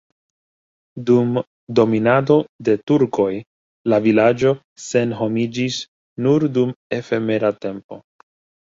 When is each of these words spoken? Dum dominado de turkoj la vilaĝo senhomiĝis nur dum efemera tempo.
Dum 1.09 1.35
dominado 1.79 2.37
de 2.69 2.75
turkoj 2.93 3.29
la 3.95 4.01
vilaĝo 4.09 4.57
senhomiĝis 4.89 5.81
nur 6.27 6.49
dum 6.59 6.77
efemera 7.03 7.59
tempo. 7.71 8.07